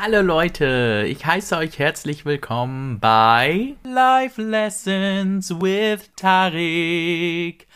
Hallo 0.00 0.20
Leute, 0.20 1.06
ich 1.08 1.26
heiße 1.26 1.56
euch 1.56 1.80
herzlich 1.80 2.24
willkommen 2.24 3.00
bei 3.00 3.74
Life 3.82 4.40
Lessons 4.40 5.50
with 5.50 6.12
Tarik. 6.14 7.66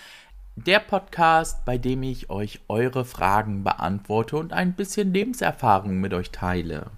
Der 0.55 0.79
Podcast, 0.79 1.65
bei 1.65 1.79
dem 1.79 2.05
ich 2.05 2.31
euch 2.31 2.61
eure 2.69 3.05
Fragen 3.05 3.65
beantworte 3.65 4.37
und 4.37 4.53
ein 4.53 4.75
bisschen 4.75 5.13
Lebenserfahrung 5.13 6.01
mit 6.01 6.15
euch 6.15 6.31
teile. 6.31 6.93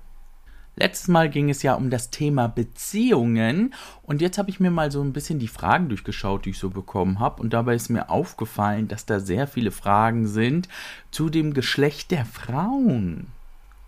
Letztes 0.77 1.09
Mal 1.09 1.31
ging 1.31 1.49
es 1.49 1.63
ja 1.63 1.73
um 1.73 1.89
das 1.89 2.11
Thema 2.11 2.47
Beziehungen 2.47 3.73
und 4.03 4.21
jetzt 4.21 4.37
habe 4.37 4.51
ich 4.51 4.61
mir 4.61 4.71
mal 4.71 4.93
so 4.93 5.01
ein 5.01 5.15
bisschen 5.15 5.39
die 5.39 5.49
Fragen 5.49 5.89
durchgeschaut, 5.89 6.45
die 6.45 6.51
ich 6.51 6.59
so 6.59 6.69
bekommen 6.69 7.19
habe 7.19 7.41
und 7.41 7.55
dabei 7.55 7.77
ist 7.77 7.89
mir 7.89 8.11
aufgefallen, 8.11 8.89
dass 8.89 9.07
da 9.07 9.21
sehr 9.21 9.47
viele 9.47 9.71
Fragen 9.71 10.27
sind 10.27 10.69
zu 11.11 11.31
dem 11.31 11.55
Geschlecht 11.55 12.11
der 12.11 12.27
Frauen. 12.27 13.29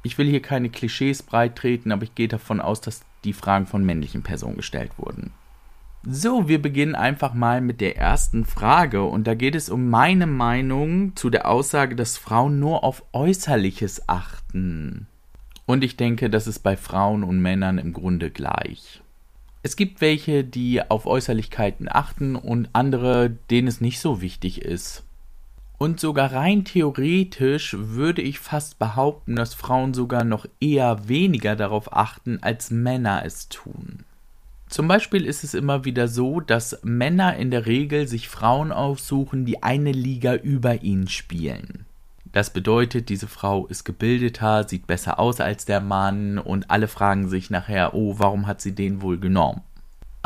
Ich 0.07 0.19
will 0.19 0.29
hier 0.29 0.41
keine 0.41 0.71
Klischees 0.71 1.25
breittreten, 1.25 1.91
aber 1.91 2.05
ich 2.05 2.15
gehe 2.15 2.29
davon 2.29 2.61
aus, 2.61 2.81
dass 2.81 3.01
die 3.25 3.33
Fragen 3.33 3.67
von 3.67 3.85
männlichen 3.85 4.23
Personen 4.23 4.57
gestellt 4.57 4.93
wurden. 4.99 5.33
So, 6.05 6.47
wir 6.47 6.63
beginnen 6.63 6.95
einfach 6.95 7.35
mal 7.35 7.61
mit 7.61 7.81
der 7.81 7.97
ersten 7.97 8.45
Frage 8.45 9.03
und 9.03 9.27
da 9.27 9.35
geht 9.35 9.57
es 9.57 9.69
um 9.69 9.91
meine 9.91 10.29
Meinung 10.29 11.17
zu 11.17 11.29
der 11.29 11.49
Aussage, 11.49 11.97
dass 11.97 12.19
Frauen 12.19 12.61
nur 12.61 12.85
auf 12.85 13.03
Äußerliches 13.13 14.09
achten. 14.09 15.09
Und 15.67 15.83
ich 15.83 15.97
denke, 15.97 16.31
das 16.31 16.47
ist 16.47 16.61
bei 16.61 16.77
Frauen 16.77 17.25
und 17.25 17.43
Männern 17.43 17.79
im 17.79 17.93
Grunde 17.93 18.31
gleich. 18.31 19.03
Es 19.65 19.75
gibt 19.75 20.01
welche, 20.01 20.45
die 20.45 20.89
auf 20.89 21.07
Äußerlichkeiten 21.07 21.89
achten 21.91 22.37
und 22.37 22.69
andere, 22.75 23.31
denen 23.51 23.67
es 23.67 23.81
nicht 23.81 23.99
so 23.99 24.21
wichtig 24.21 24.63
ist. 24.63 25.03
Und 25.79 26.01
sogar 26.01 26.33
rein 26.33 26.65
theoretisch 26.65 27.77
würde 27.79 28.23
ich 28.23 28.39
fast 28.39 28.79
behaupten, 28.79 29.37
dass 29.37 29.53
Frauen 29.53 29.93
sogar 29.93 30.25
noch 30.25 30.47
eher 30.59 31.09
weniger 31.09 31.55
darauf 31.55 31.93
achten, 31.93 32.39
als 32.41 32.71
Männer 32.71 33.23
es 33.25 33.49
tun. 33.49 34.05
Zum 34.69 34.89
Beispiel 34.89 35.25
ist 35.25 35.45
es 35.45 35.55
immer 35.55 35.85
wieder 35.85 36.09
so, 36.09 36.41
dass 36.41 36.81
Männer 36.83 37.37
in 37.37 37.51
der 37.51 37.67
Regel 37.67 38.09
sich 38.09 38.29
Frauen 38.29 38.73
aussuchen, 38.73 39.45
die 39.45 39.63
eine 39.63 39.93
Liga 39.93 40.35
über 40.35 40.83
ihnen 40.83 41.09
spielen. 41.09 41.85
Das 42.33 42.51
bedeutet, 42.51 43.09
diese 43.09 43.29
Frau 43.29 43.67
ist 43.67 43.85
gebildeter, 43.85 44.69
sieht 44.69 44.87
besser 44.87 45.19
aus 45.19 45.41
als 45.41 45.65
der 45.65 45.81
Mann 45.81 46.39
und 46.39 46.71
alle 46.71 46.89
fragen 46.89 47.29
sich 47.29 47.49
nachher, 47.49 47.95
oh, 47.95 48.17
warum 48.19 48.47
hat 48.47 48.61
sie 48.61 48.75
den 48.75 49.01
wohl 49.03 49.19
genommen? 49.19 49.63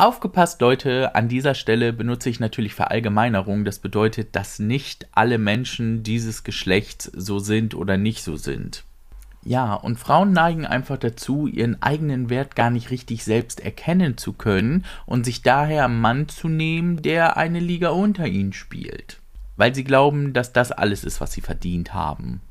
Aufgepasst, 0.01 0.61
Leute, 0.61 1.13
an 1.13 1.27
dieser 1.27 1.53
Stelle 1.53 1.93
benutze 1.93 2.27
ich 2.31 2.39
natürlich 2.39 2.73
Verallgemeinerung. 2.73 3.65
Das 3.65 3.77
bedeutet, 3.77 4.35
dass 4.35 4.57
nicht 4.57 5.07
alle 5.11 5.37
Menschen 5.37 6.01
dieses 6.01 6.43
Geschlechts 6.43 7.03
so 7.05 7.37
sind 7.37 7.75
oder 7.75 7.97
nicht 7.97 8.23
so 8.23 8.35
sind. 8.35 8.83
Ja, 9.43 9.75
und 9.75 9.99
Frauen 9.99 10.33
neigen 10.33 10.65
einfach 10.65 10.97
dazu, 10.97 11.45
ihren 11.45 11.83
eigenen 11.83 12.31
Wert 12.31 12.55
gar 12.55 12.71
nicht 12.71 12.89
richtig 12.89 13.23
selbst 13.23 13.59
erkennen 13.59 14.17
zu 14.17 14.33
können 14.33 14.85
und 15.05 15.23
sich 15.23 15.43
daher 15.43 15.85
einen 15.85 16.01
Mann 16.01 16.27
zu 16.27 16.49
nehmen, 16.49 17.03
der 17.03 17.37
eine 17.37 17.59
Liga 17.59 17.89
unter 17.89 18.25
ihnen 18.25 18.53
spielt 18.53 19.21
weil 19.61 19.75
sie 19.75 19.83
glauben, 19.83 20.33
dass 20.33 20.53
das 20.53 20.71
alles 20.71 21.03
ist, 21.03 21.21
was 21.21 21.33
sie 21.33 21.41
verdient 21.41 21.93
haben. 21.93 22.41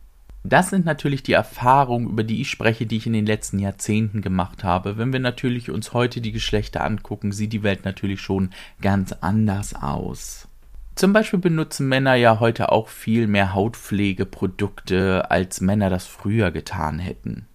Das 0.43 0.71
sind 0.71 0.87
natürlich 0.87 1.23
die 1.23 1.35
Erfahrungen, 1.35 2.09
über 2.09 2.25
die 2.25 2.41
ich 2.41 2.51
spreche, 2.51 2.87
die 2.87 2.97
ich 2.97 3.07
in 3.07 3.13
den 3.13 3.27
letzten 3.27 3.59
Jahrzehnten 3.59 4.23
gemacht 4.23 4.65
habe. 4.65 4.97
Wenn 4.97 5.13
wir 5.13 5.21
natürlich 5.21 5.71
uns 5.71 5.93
heute 5.93 6.23
die 6.23 6.33
Geschlechter 6.33 6.83
angucken, 6.83 7.31
sieht 7.33 7.53
die 7.53 7.63
Welt 7.63 7.85
natürlich 7.85 8.23
schon 8.23 8.51
ganz 8.81 9.13
anders 9.13 9.75
aus. 9.75 10.49
Zum 10.95 11.13
Beispiel 11.13 11.39
benutzen 11.39 11.89
Männer 11.89 12.15
ja 12.15 12.41
heute 12.41 12.73
auch 12.73 12.89
viel 12.89 13.27
mehr 13.27 13.55
Hautpflegeprodukte, 13.55 15.31
als 15.31 15.61
Männer 15.61 15.91
das 15.91 16.07
früher 16.07 16.51
getan 16.51 16.99
hätten. 16.99 17.47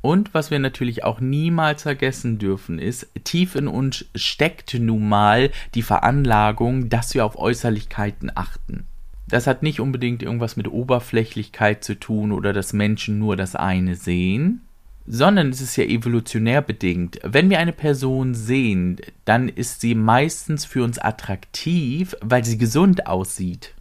Und 0.00 0.34
was 0.34 0.50
wir 0.50 0.58
natürlich 0.58 1.04
auch 1.04 1.20
niemals 1.20 1.82
vergessen 1.82 2.38
dürfen, 2.38 2.80
ist, 2.80 3.08
tief 3.22 3.54
in 3.54 3.68
uns 3.68 4.04
steckt 4.16 4.74
nun 4.74 5.08
mal 5.08 5.50
die 5.74 5.82
Veranlagung, 5.82 6.88
dass 6.88 7.14
wir 7.14 7.24
auf 7.24 7.38
Äußerlichkeiten 7.38 8.32
achten. 8.34 8.88
Das 9.32 9.46
hat 9.46 9.62
nicht 9.62 9.80
unbedingt 9.80 10.22
irgendwas 10.22 10.58
mit 10.58 10.68
Oberflächlichkeit 10.68 11.82
zu 11.82 11.98
tun 11.98 12.32
oder 12.32 12.52
dass 12.52 12.74
Menschen 12.74 13.18
nur 13.18 13.34
das 13.34 13.56
eine 13.56 13.94
sehen, 13.94 14.60
sondern 15.06 15.48
es 15.48 15.62
ist 15.62 15.74
ja 15.76 15.84
evolutionär 15.84 16.60
bedingt. 16.60 17.18
Wenn 17.24 17.48
wir 17.48 17.58
eine 17.58 17.72
Person 17.72 18.34
sehen, 18.34 18.98
dann 19.24 19.48
ist 19.48 19.80
sie 19.80 19.94
meistens 19.94 20.66
für 20.66 20.84
uns 20.84 20.98
attraktiv, 20.98 22.14
weil 22.20 22.44
sie 22.44 22.58
gesund 22.58 23.06
aussieht. 23.06 23.72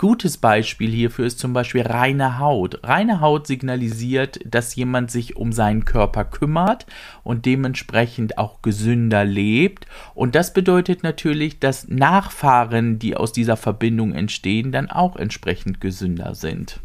Gutes 0.00 0.38
Beispiel 0.38 0.90
hierfür 0.90 1.26
ist 1.26 1.40
zum 1.40 1.52
Beispiel 1.52 1.82
reine 1.82 2.38
Haut. 2.38 2.80
Reine 2.84 3.20
Haut 3.20 3.46
signalisiert, 3.46 4.40
dass 4.46 4.74
jemand 4.74 5.10
sich 5.10 5.36
um 5.36 5.52
seinen 5.52 5.84
Körper 5.84 6.24
kümmert 6.24 6.86
und 7.22 7.44
dementsprechend 7.44 8.38
auch 8.38 8.62
gesünder 8.62 9.26
lebt. 9.26 9.84
Und 10.14 10.34
das 10.34 10.54
bedeutet 10.54 11.02
natürlich, 11.02 11.58
dass 11.58 11.86
Nachfahren, 11.88 12.98
die 12.98 13.14
aus 13.14 13.32
dieser 13.32 13.58
Verbindung 13.58 14.14
entstehen, 14.14 14.72
dann 14.72 14.90
auch 14.90 15.16
entsprechend 15.16 15.82
gesünder 15.82 16.34
sind. 16.34 16.80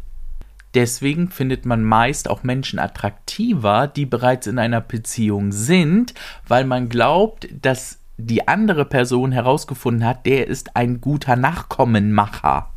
Deswegen 0.74 1.30
findet 1.30 1.64
man 1.64 1.82
meist 1.82 2.28
auch 2.28 2.42
Menschen 2.42 2.78
attraktiver, 2.78 3.86
die 3.86 4.04
bereits 4.04 4.46
in 4.46 4.58
einer 4.58 4.82
Beziehung 4.82 5.52
sind, 5.52 6.12
weil 6.46 6.66
man 6.66 6.90
glaubt, 6.90 7.48
dass 7.62 7.98
die 8.18 8.46
andere 8.46 8.84
Person 8.84 9.32
herausgefunden 9.32 10.06
hat, 10.06 10.26
der 10.26 10.48
ist 10.48 10.76
ein 10.76 11.00
guter 11.00 11.36
Nachkommenmacher. 11.36 12.74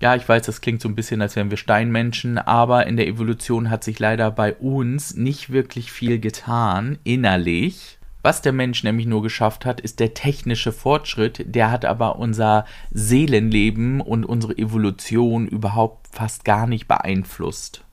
Ja, 0.00 0.14
ich 0.14 0.28
weiß, 0.28 0.46
das 0.46 0.60
klingt 0.60 0.80
so 0.80 0.88
ein 0.88 0.94
bisschen, 0.94 1.20
als 1.20 1.34
wären 1.34 1.50
wir 1.50 1.56
Steinmenschen, 1.56 2.38
aber 2.38 2.86
in 2.86 2.96
der 2.96 3.08
Evolution 3.08 3.68
hat 3.68 3.82
sich 3.82 3.98
leider 3.98 4.30
bei 4.30 4.54
uns 4.54 5.16
nicht 5.16 5.50
wirklich 5.50 5.90
viel 5.90 6.20
getan, 6.20 6.98
innerlich. 7.02 7.98
Was 8.22 8.40
der 8.40 8.52
Mensch 8.52 8.84
nämlich 8.84 9.06
nur 9.06 9.22
geschafft 9.22 9.64
hat, 9.64 9.80
ist 9.80 9.98
der 9.98 10.14
technische 10.14 10.70
Fortschritt, 10.70 11.54
der 11.54 11.72
hat 11.72 11.84
aber 11.84 12.16
unser 12.16 12.64
Seelenleben 12.92 14.00
und 14.00 14.24
unsere 14.24 14.56
Evolution 14.56 15.48
überhaupt 15.48 16.08
fast 16.14 16.44
gar 16.44 16.68
nicht 16.68 16.86
beeinflusst. 16.86 17.84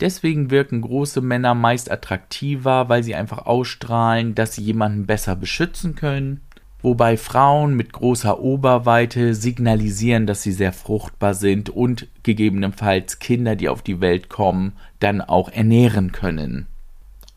Deswegen 0.00 0.50
wirken 0.50 0.82
große 0.82 1.20
Männer 1.20 1.54
meist 1.54 1.90
attraktiver, 1.90 2.88
weil 2.88 3.02
sie 3.02 3.14
einfach 3.14 3.46
ausstrahlen, 3.46 4.34
dass 4.34 4.54
sie 4.54 4.62
jemanden 4.62 5.06
besser 5.06 5.34
beschützen 5.34 5.96
können 5.96 6.42
wobei 6.84 7.16
Frauen 7.16 7.74
mit 7.74 7.94
großer 7.94 8.38
Oberweite 8.40 9.34
signalisieren, 9.34 10.26
dass 10.26 10.42
sie 10.42 10.52
sehr 10.52 10.72
fruchtbar 10.72 11.32
sind 11.32 11.70
und 11.70 12.08
gegebenenfalls 12.22 13.18
Kinder, 13.18 13.56
die 13.56 13.70
auf 13.70 13.80
die 13.80 14.02
Welt 14.02 14.28
kommen, 14.28 14.74
dann 15.00 15.22
auch 15.22 15.48
ernähren 15.48 16.12
können. 16.12 16.66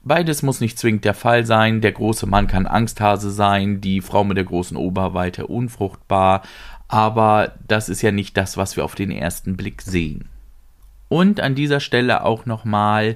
Beides 0.04 0.44
muss 0.44 0.60
nicht 0.60 0.78
zwingend 0.78 1.06
der 1.06 1.14
Fall 1.14 1.46
sein. 1.46 1.80
Der 1.80 1.94
große 1.94 2.28
Mann 2.28 2.48
kann 2.48 2.68
Angsthase 2.68 3.32
sein, 3.32 3.80
die 3.80 4.02
Frau 4.02 4.26
mit 4.26 4.36
der 4.36 4.44
großen 4.44 4.76
Oberweite 4.76 5.48
unfruchtbar, 5.48 6.44
aber 6.90 7.54
das 7.68 7.88
ist 7.88 8.02
ja 8.02 8.12
nicht 8.12 8.36
das, 8.36 8.58
was 8.58 8.76
wir 8.76 8.84
auf 8.84 8.96
den 8.96 9.12
ersten 9.12 9.56
Blick 9.56 9.82
sehen. 9.82 10.28
Und 11.08 11.40
an 11.40 11.56
dieser 11.56 11.80
Stelle 11.80 12.26
auch 12.26 12.46
nochmal, 12.46 13.16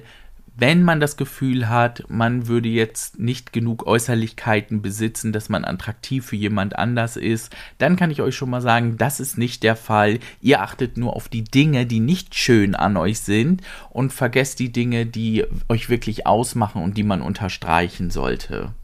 wenn 0.54 0.82
man 0.82 1.00
das 1.00 1.16
Gefühl 1.16 1.68
hat, 1.68 2.04
man 2.08 2.46
würde 2.46 2.68
jetzt 2.68 3.18
nicht 3.18 3.52
genug 3.52 3.86
Äußerlichkeiten 3.86 4.82
besitzen, 4.82 5.32
dass 5.32 5.48
man 5.48 5.64
attraktiv 5.64 6.26
für 6.26 6.36
jemand 6.36 6.78
anders 6.78 7.16
ist, 7.16 7.54
dann 7.78 7.96
kann 7.96 8.10
ich 8.10 8.20
euch 8.20 8.36
schon 8.36 8.50
mal 8.50 8.60
sagen, 8.60 8.98
das 8.98 9.18
ist 9.18 9.38
nicht 9.38 9.62
der 9.62 9.76
Fall. 9.76 10.18
Ihr 10.40 10.60
achtet 10.60 10.98
nur 10.98 11.16
auf 11.16 11.28
die 11.28 11.44
Dinge, 11.44 11.86
die 11.86 12.00
nicht 12.00 12.34
schön 12.34 12.74
an 12.74 12.96
euch 12.96 13.20
sind 13.20 13.62
und 13.90 14.12
vergesst 14.12 14.58
die 14.58 14.70
Dinge, 14.70 15.06
die 15.06 15.44
euch 15.68 15.88
wirklich 15.88 16.26
ausmachen 16.26 16.82
und 16.82 16.98
die 16.98 17.04
man 17.04 17.22
unterstreichen 17.22 18.10
sollte. 18.10 18.74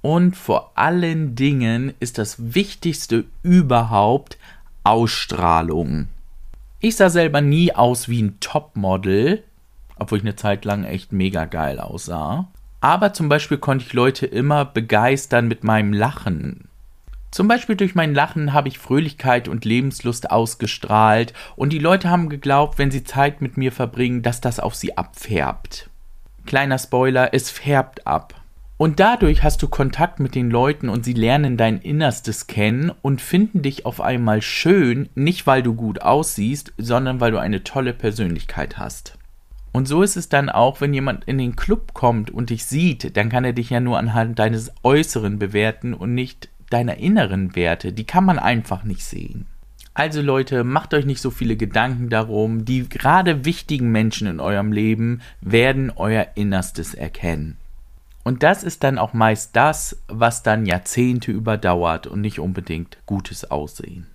Und 0.00 0.36
vor 0.36 0.72
allen 0.76 1.34
Dingen 1.34 1.94
ist 1.98 2.18
das 2.18 2.54
Wichtigste 2.54 3.24
überhaupt 3.42 4.38
Ausstrahlung. 4.84 6.08
Ich 6.78 6.96
sah 6.96 7.08
selber 7.08 7.40
nie 7.40 7.72
aus 7.74 8.08
wie 8.08 8.22
ein 8.22 8.38
Topmodel, 8.38 9.42
obwohl 9.96 10.18
ich 10.18 10.24
eine 10.24 10.36
Zeit 10.36 10.64
lang 10.64 10.84
echt 10.84 11.12
mega 11.12 11.44
geil 11.44 11.80
aussah. 11.80 12.48
Aber 12.80 13.12
zum 13.12 13.28
Beispiel 13.28 13.58
konnte 13.58 13.84
ich 13.86 13.92
Leute 13.92 14.26
immer 14.26 14.64
begeistern 14.64 15.48
mit 15.48 15.64
meinem 15.64 15.92
Lachen. 15.92 16.68
Zum 17.30 17.48
Beispiel 17.48 17.74
durch 17.74 17.96
mein 17.96 18.14
Lachen 18.14 18.52
habe 18.52 18.68
ich 18.68 18.78
Fröhlichkeit 18.78 19.48
und 19.48 19.64
Lebenslust 19.64 20.30
ausgestrahlt 20.30 21.32
und 21.56 21.72
die 21.72 21.80
Leute 21.80 22.08
haben 22.08 22.28
geglaubt, 22.28 22.78
wenn 22.78 22.92
sie 22.92 23.02
Zeit 23.02 23.40
mit 23.40 23.56
mir 23.56 23.72
verbringen, 23.72 24.22
dass 24.22 24.40
das 24.40 24.60
auf 24.60 24.74
sie 24.76 24.96
abfärbt. 24.96 25.90
Kleiner 26.46 26.78
Spoiler, 26.78 27.34
es 27.34 27.50
färbt 27.50 28.06
ab. 28.06 28.34
Und 28.76 29.00
dadurch 29.00 29.42
hast 29.42 29.62
du 29.62 29.68
Kontakt 29.68 30.20
mit 30.20 30.34
den 30.34 30.50
Leuten 30.50 30.88
und 30.88 31.04
sie 31.04 31.12
lernen 31.12 31.56
dein 31.56 31.78
Innerstes 31.78 32.46
kennen 32.46 32.92
und 33.02 33.20
finden 33.20 33.62
dich 33.62 33.86
auf 33.86 34.00
einmal 34.00 34.42
schön, 34.42 35.08
nicht 35.14 35.46
weil 35.46 35.62
du 35.62 35.74
gut 35.74 36.02
aussiehst, 36.02 36.72
sondern 36.76 37.20
weil 37.20 37.30
du 37.30 37.38
eine 37.38 37.64
tolle 37.64 37.94
Persönlichkeit 37.94 38.78
hast. 38.78 39.16
Und 39.74 39.88
so 39.88 40.02
ist 40.02 40.16
es 40.16 40.28
dann 40.28 40.50
auch, 40.50 40.80
wenn 40.80 40.94
jemand 40.94 41.24
in 41.24 41.36
den 41.36 41.56
Club 41.56 41.94
kommt 41.94 42.30
und 42.30 42.50
dich 42.50 42.64
sieht, 42.64 43.16
dann 43.16 43.28
kann 43.28 43.44
er 43.44 43.52
dich 43.52 43.70
ja 43.70 43.80
nur 43.80 43.98
anhand 43.98 44.38
deines 44.38 44.70
Äußeren 44.84 45.40
bewerten 45.40 45.94
und 45.94 46.14
nicht 46.14 46.48
deiner 46.70 46.98
inneren 46.98 47.56
Werte. 47.56 47.92
Die 47.92 48.04
kann 48.04 48.24
man 48.24 48.38
einfach 48.38 48.84
nicht 48.84 49.04
sehen. 49.04 49.48
Also 49.92 50.22
Leute, 50.22 50.62
macht 50.62 50.94
euch 50.94 51.06
nicht 51.06 51.20
so 51.20 51.32
viele 51.32 51.56
Gedanken 51.56 52.08
darum. 52.08 52.64
Die 52.64 52.88
gerade 52.88 53.44
wichtigen 53.44 53.90
Menschen 53.90 54.28
in 54.28 54.38
eurem 54.38 54.70
Leben 54.70 55.22
werden 55.40 55.90
euer 55.90 56.28
Innerstes 56.36 56.94
erkennen. 56.94 57.56
Und 58.22 58.44
das 58.44 58.62
ist 58.62 58.84
dann 58.84 58.96
auch 58.96 59.12
meist 59.12 59.56
das, 59.56 59.98
was 60.06 60.44
dann 60.44 60.66
Jahrzehnte 60.66 61.32
überdauert 61.32 62.06
und 62.06 62.20
nicht 62.20 62.38
unbedingt 62.38 62.98
gutes 63.06 63.50
Aussehen. 63.50 64.06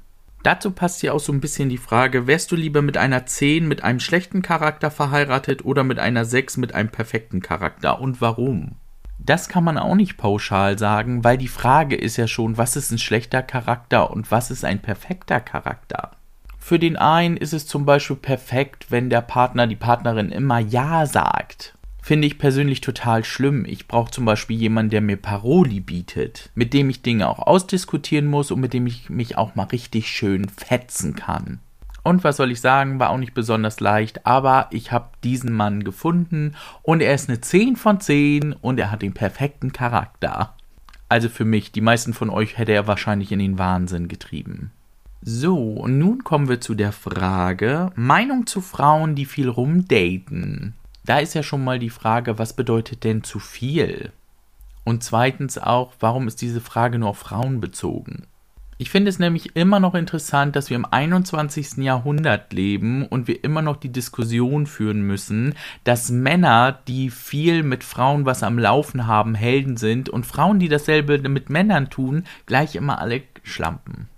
Dazu 0.43 0.71
passt 0.71 1.03
ja 1.03 1.11
auch 1.11 1.19
so 1.19 1.33
ein 1.33 1.41
bisschen 1.41 1.67
die 1.69 1.77
Frage, 1.77 2.25
wärst 2.25 2.51
du 2.51 2.55
lieber 2.55 2.81
mit 2.81 2.97
einer 2.97 3.25
10 3.25 3.67
mit 3.67 3.83
einem 3.83 3.99
schlechten 3.99 4.41
Charakter 4.41 4.89
verheiratet 4.89 5.65
oder 5.65 5.83
mit 5.83 5.99
einer 5.99 6.23
6 6.23 6.57
mit 6.57 6.73
einem 6.73 6.89
perfekten 6.89 7.41
Charakter 7.41 7.99
und 7.99 8.21
warum? 8.21 8.75
Das 9.17 9.49
kann 9.49 9.65
man 9.65 9.77
auch 9.77 9.95
nicht 9.95 10.15
pauschal 10.15 10.79
sagen, 10.79 11.25
weil 11.25 11.37
die 11.37 11.49
Frage 11.49 11.95
ist 11.97 12.15
ja 12.15 12.25
schon, 12.25 12.57
was 12.57 12.77
ist 12.77 12.91
ein 12.91 12.99
schlechter 12.99 13.43
Charakter 13.43 14.11
und 14.11 14.31
was 14.31 14.49
ist 14.49 14.63
ein 14.63 14.79
perfekter 14.79 15.41
Charakter? 15.41 16.11
Für 16.57 16.79
den 16.79 16.95
einen 16.95 17.35
ist 17.35 17.53
es 17.53 17.67
zum 17.67 17.85
Beispiel 17.85 18.15
perfekt, 18.15 18.87
wenn 18.89 19.09
der 19.09 19.21
Partner, 19.21 19.67
die 19.67 19.75
Partnerin 19.75 20.31
immer 20.31 20.59
Ja 20.59 21.05
sagt 21.05 21.73
finde 22.01 22.27
ich 22.27 22.37
persönlich 22.37 22.81
total 22.81 23.23
schlimm. 23.23 23.65
Ich 23.65 23.87
brauche 23.87 24.11
zum 24.11 24.25
Beispiel 24.25 24.57
jemanden, 24.57 24.91
der 24.91 25.01
mir 25.01 25.17
Paroli 25.17 25.79
bietet, 25.79 26.49
mit 26.55 26.73
dem 26.73 26.89
ich 26.89 27.01
Dinge 27.01 27.27
auch 27.27 27.39
ausdiskutieren 27.39 28.27
muss 28.27 28.51
und 28.51 28.59
mit 28.59 28.73
dem 28.73 28.87
ich 28.87 29.09
mich 29.09 29.37
auch 29.37 29.55
mal 29.55 29.63
richtig 29.63 30.07
schön 30.07 30.49
fetzen 30.49 31.15
kann. 31.15 31.59
Und 32.03 32.23
was 32.23 32.37
soll 32.37 32.51
ich 32.51 32.61
sagen, 32.61 32.99
war 32.99 33.09
auch 33.09 33.17
nicht 33.17 33.33
besonders 33.33 33.79
leicht, 33.79 34.25
aber 34.25 34.67
ich 34.71 34.91
habe 34.91 35.09
diesen 35.23 35.53
Mann 35.53 35.83
gefunden 35.83 36.55
und 36.81 37.01
er 37.01 37.13
ist 37.13 37.29
eine 37.29 37.41
10 37.41 37.75
von 37.75 37.99
10 37.99 38.53
und 38.53 38.79
er 38.79 38.89
hat 38.89 39.01
den 39.01 39.13
perfekten 39.13 39.73
Charakter. 39.73 40.55
Also 41.09 41.27
für 41.27 41.45
mich, 41.45 41.71
die 41.71 41.81
meisten 41.81 42.13
von 42.13 42.29
euch 42.29 42.57
hätte 42.57 42.71
er 42.71 42.87
wahrscheinlich 42.87 43.31
in 43.31 43.39
den 43.39 43.57
Wahnsinn 43.57 44.07
getrieben. 44.07 44.71
So, 45.21 45.73
und 45.73 45.99
nun 45.99 46.23
kommen 46.23 46.47
wir 46.47 46.61
zu 46.61 46.75
der 46.75 46.93
Frage 46.93 47.91
Meinung 47.95 48.47
zu 48.47 48.61
Frauen, 48.61 49.15
die 49.15 49.25
viel 49.25 49.49
rumdaten. 49.49 50.75
Da 51.09 51.17
ist 51.17 51.33
ja 51.33 51.41
schon 51.41 51.63
mal 51.63 51.79
die 51.79 51.89
Frage, 51.89 52.37
was 52.37 52.53
bedeutet 52.53 53.03
denn 53.03 53.23
zu 53.23 53.39
viel? 53.39 54.11
Und 54.83 55.03
zweitens 55.03 55.57
auch, 55.57 55.93
warum 55.99 56.27
ist 56.27 56.39
diese 56.39 56.61
Frage 56.61 56.99
nur 56.99 57.09
auf 57.09 57.17
Frauen 57.17 57.59
bezogen? 57.59 58.27
Ich 58.77 58.91
finde 58.91 59.09
es 59.09 59.17
nämlich 59.17 59.55
immer 59.55 59.79
noch 59.79 59.95
interessant, 59.95 60.55
dass 60.55 60.69
wir 60.69 60.75
im 60.75 60.85
21. 60.85 61.77
Jahrhundert 61.77 62.53
leben 62.53 63.07
und 63.07 63.27
wir 63.27 63.43
immer 63.43 63.63
noch 63.63 63.77
die 63.77 63.91
Diskussion 63.91 64.67
führen 64.67 65.01
müssen, 65.01 65.55
dass 65.83 66.11
Männer, 66.11 66.77
die 66.87 67.09
viel 67.09 67.63
mit 67.63 67.83
Frauen 67.83 68.27
was 68.27 68.43
am 68.43 68.59
Laufen 68.59 69.07
haben, 69.07 69.33
Helden 69.33 69.77
sind 69.77 70.09
und 70.09 70.27
Frauen, 70.27 70.59
die 70.59 70.69
dasselbe 70.69 71.27
mit 71.27 71.49
Männern 71.49 71.89
tun, 71.89 72.25
gleich 72.45 72.75
immer 72.75 72.99
alle 72.99 73.23
Schlampen. 73.41 74.09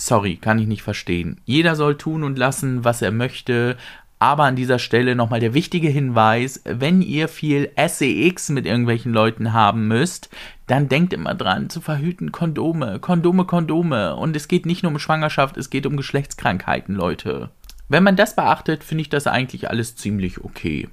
Sorry, 0.00 0.36
kann 0.36 0.58
ich 0.58 0.66
nicht 0.66 0.82
verstehen. 0.82 1.42
Jeder 1.44 1.76
soll 1.76 1.98
tun 1.98 2.24
und 2.24 2.38
lassen, 2.38 2.84
was 2.84 3.02
er 3.02 3.10
möchte, 3.10 3.76
aber 4.20 4.44
an 4.44 4.54
dieser 4.54 4.78
Stelle 4.78 5.16
nochmal 5.16 5.40
der 5.40 5.54
wichtige 5.54 5.88
Hinweis, 5.88 6.62
wenn 6.64 7.00
ihr 7.00 7.26
viel 7.26 7.70
SEX 7.74 8.50
mit 8.50 8.66
irgendwelchen 8.66 9.12
Leuten 9.12 9.54
haben 9.54 9.88
müsst, 9.88 10.28
dann 10.66 10.88
denkt 10.88 11.14
immer 11.14 11.34
dran 11.34 11.70
zu 11.70 11.80
verhüten 11.80 12.30
Kondome, 12.30 13.00
Kondome, 13.00 13.46
Kondome. 13.46 14.14
Und 14.14 14.36
es 14.36 14.46
geht 14.46 14.66
nicht 14.66 14.82
nur 14.82 14.92
um 14.92 14.98
Schwangerschaft, 14.98 15.56
es 15.56 15.70
geht 15.70 15.86
um 15.86 15.96
Geschlechtskrankheiten, 15.96 16.94
Leute. 16.94 17.50
Wenn 17.88 18.04
man 18.04 18.14
das 18.14 18.36
beachtet, 18.36 18.84
finde 18.84 19.02
ich 19.02 19.08
das 19.08 19.26
eigentlich 19.26 19.70
alles 19.70 19.96
ziemlich 19.96 20.44
okay. 20.44 20.88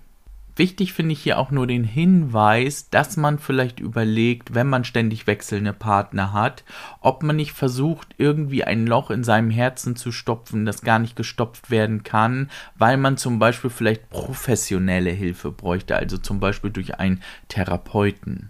Wichtig 0.57 0.93
finde 0.93 1.13
ich 1.13 1.21
hier 1.21 1.37
auch 1.37 1.51
nur 1.51 1.67
den 1.67 1.83
Hinweis, 1.83 2.89
dass 2.89 3.15
man 3.15 3.37
vielleicht 3.37 3.79
überlegt, 3.79 4.55
wenn 4.55 4.65
man 4.65 4.85
ständig 4.85 5.27
wechselnde 5.27 5.71
Partner 5.71 6.33
hat, 6.33 6.63
ob 6.99 7.21
man 7.21 7.35
nicht 7.35 7.51
versucht, 7.51 8.15
irgendwie 8.17 8.63
ein 8.63 8.87
Loch 8.87 9.11
in 9.11 9.23
seinem 9.23 9.51
Herzen 9.51 9.95
zu 9.95 10.11
stopfen, 10.11 10.65
das 10.65 10.81
gar 10.81 10.97
nicht 10.97 11.15
gestopft 11.15 11.69
werden 11.69 12.01
kann, 12.01 12.49
weil 12.75 12.97
man 12.97 13.17
zum 13.17 13.37
Beispiel 13.37 13.69
vielleicht 13.69 14.09
professionelle 14.09 15.11
Hilfe 15.11 15.51
bräuchte, 15.51 15.95
also 15.95 16.17
zum 16.17 16.39
Beispiel 16.39 16.71
durch 16.71 16.99
einen 16.99 17.21
Therapeuten. 17.49 18.49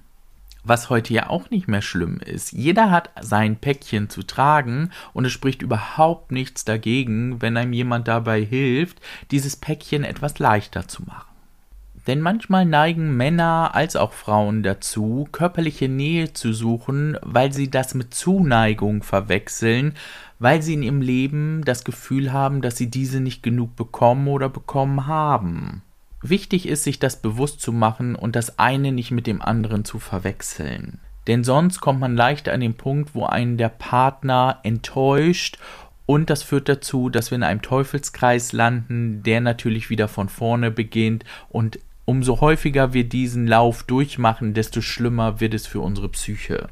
Was 0.63 0.89
heute 0.89 1.13
ja 1.13 1.30
auch 1.30 1.50
nicht 1.50 1.68
mehr 1.68 1.81
schlimm 1.81 2.21
ist. 2.21 2.54
Jeder 2.54 2.89
hat 2.89 3.09
sein 3.19 3.57
Päckchen 3.57 4.09
zu 4.09 4.24
tragen 4.24 4.92
und 5.12 5.25
es 5.25 5.33
spricht 5.33 5.62
überhaupt 5.62 6.31
nichts 6.31 6.63
dagegen, 6.63 7.42
wenn 7.42 7.57
einem 7.57 7.74
jemand 7.74 8.07
dabei 8.07 8.42
hilft, 8.42 9.01
dieses 9.31 9.57
Päckchen 9.57 10.06
etwas 10.06 10.39
leichter 10.39 10.88
zu 10.88 11.04
machen. 11.04 11.36
Denn 12.07 12.21
manchmal 12.21 12.65
neigen 12.65 13.18
Männer 13.18 13.71
als 13.74 13.98
auch 13.98 14.13
Frauen 14.13 14.63
dazu, 14.63 15.27
körperliche 15.33 15.89
Nähe 15.89 16.31
zu 16.31 16.54
suchen, 16.54 17.18
weil 17.21 17.51
sie 17.51 17.69
das 17.69 17.94
mit 17.94 18.13
Zuneigung 18.13 19.04
verwechseln, 19.04 19.94
weil 20.39 20.62
sie 20.62 20.75
in 20.75 20.83
ihrem 20.83 21.01
Leben 21.01 21.63
das 21.65 21.83
Gefühl 21.83 22.31
haben, 22.31 22.62
dass 22.62 22.77
sie 22.77 22.89
diese 22.89 23.19
nicht 23.19 23.44
genug 23.44 23.75
bekommen 23.75 24.30
oder 24.30 24.48
bekommen 24.48 25.06
haben. 25.06 25.81
Wichtig 26.21 26.68
ist, 26.68 26.86
sich 26.86 26.98
das 26.98 27.21
bewusst 27.21 27.59
zu 27.62 27.74
machen 27.74 28.15
und 28.15 28.38
das 28.38 28.57
eine 28.57 28.94
nicht 28.94 29.12
mit 29.12 29.27
dem 29.27 29.42
anderen 29.42 29.83
zu 29.83 30.00
verwechseln. 30.00 31.00
Denn 31.27 31.44
sonst 31.44 31.81
kommt 31.81 32.00
man 32.00 32.15
leicht 32.15 32.48
an 32.48 32.62
den 32.62 32.75
Punkt, 32.75 33.13
wo 33.13 33.25
einen 33.25 33.57
der 33.57 33.68
Partner 33.68 34.59
enttäuscht 34.63 35.57
und 36.07 36.30
das 36.30 36.42
führt 36.42 36.69
dazu, 36.69 37.09
dass 37.09 37.31
wir 37.31 37.36
in 37.36 37.44
einem 37.44 37.62
Teufelskreis 37.62 38.54
landen, 38.54 39.24
der 39.24 39.42
natürlich 39.42 39.89
wieder 39.89 40.07
von 40.07 40.30
vorne 40.30 40.71
beginnt 40.71 41.25
und 41.50 41.80
Umso 42.09 42.39
häufiger 42.39 42.94
wir 42.94 43.04
diesen 43.04 43.48
Lauf 43.48 43.83
durchmachen, 43.83 44.54
desto 44.54 44.80
schlimmer 44.80 45.42
wird 45.42 45.54
es 45.54 45.68
für 45.68 45.81
unsere 45.81 46.07
Psyche. 46.07 46.69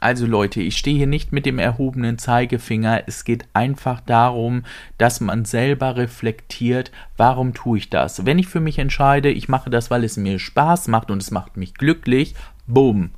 Also 0.00 0.24
Leute, 0.24 0.62
ich 0.62 0.78
stehe 0.78 0.96
hier 0.96 1.06
nicht 1.06 1.30
mit 1.30 1.44
dem 1.44 1.58
erhobenen 1.58 2.16
Zeigefinger, 2.16 3.02
es 3.06 3.24
geht 3.24 3.44
einfach 3.52 4.00
darum, 4.00 4.64
dass 4.96 5.20
man 5.20 5.44
selber 5.44 5.96
reflektiert, 5.96 6.90
warum 7.18 7.52
tue 7.52 7.76
ich 7.76 7.90
das? 7.90 8.24
Wenn 8.24 8.38
ich 8.38 8.46
für 8.46 8.60
mich 8.60 8.78
entscheide, 8.78 9.28
ich 9.30 9.50
mache 9.50 9.68
das, 9.68 9.90
weil 9.90 10.04
es 10.04 10.16
mir 10.16 10.38
Spaß 10.38 10.88
macht 10.88 11.10
und 11.10 11.20
es 11.20 11.30
macht 11.30 11.58
mich 11.58 11.74
glücklich, 11.74 12.34
boom, 12.66 13.10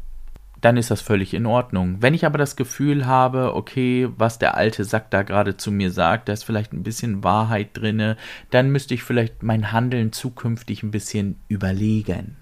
dann 0.60 0.76
ist 0.76 0.90
das 0.90 1.00
völlig 1.00 1.34
in 1.34 1.46
Ordnung. 1.46 1.98
Wenn 2.00 2.14
ich 2.14 2.26
aber 2.26 2.38
das 2.38 2.56
Gefühl 2.56 3.06
habe, 3.06 3.54
okay, 3.54 4.08
was 4.16 4.38
der 4.38 4.56
alte 4.56 4.84
Sack 4.84 5.10
da 5.10 5.22
gerade 5.22 5.56
zu 5.56 5.70
mir 5.70 5.90
sagt, 5.90 6.28
da 6.28 6.32
ist 6.32 6.44
vielleicht 6.44 6.72
ein 6.72 6.82
bisschen 6.82 7.22
Wahrheit 7.24 7.70
drinne, 7.74 8.16
dann 8.50 8.70
müsste 8.70 8.94
ich 8.94 9.02
vielleicht 9.02 9.42
mein 9.42 9.72
Handeln 9.72 10.12
zukünftig 10.12 10.82
ein 10.82 10.90
bisschen 10.90 11.36
überlegen. 11.48 12.36